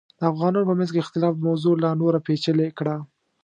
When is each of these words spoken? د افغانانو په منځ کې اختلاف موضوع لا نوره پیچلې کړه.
د 0.19 0.21
افغانانو 0.31 0.67
په 0.69 0.73
منځ 0.79 0.89
کې 0.93 0.99
اختلاف 1.03 1.33
موضوع 1.47 1.75
لا 1.83 1.91
نوره 2.01 2.19
پیچلې 2.27 2.67
کړه. 2.77 2.95